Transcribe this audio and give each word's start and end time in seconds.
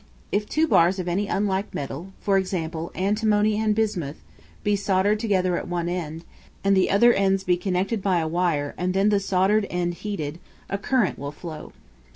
If 0.31 0.49
two 0.49 0.65
bars 0.67 0.97
of 0.97 1.07
any 1.07 1.27
unlike 1.27 1.75
metal 1.75 2.11
for 2.21 2.39
example, 2.39 2.91
antimony 2.95 3.59
and 3.59 3.75
bismuth 3.75 4.19
be 4.63 4.75
soldered 4.75 5.19
together 5.19 5.57
at 5.59 5.67
one 5.67 5.87
end, 5.87 6.25
and 6.63 6.75
the 6.75 6.89
other 6.89 7.13
ends 7.13 7.43
be 7.43 7.55
connected 7.55 8.01
by 8.01 8.17
a 8.17 8.27
wire 8.27 8.73
and 8.79 8.95
then 8.95 9.09
the 9.09 9.19
soldered 9.19 9.67
end 9.69 9.93
heated, 9.93 10.39
a 10.71 10.79
current 10.79 11.19
will 11.19 11.31
flow. 11.31 11.71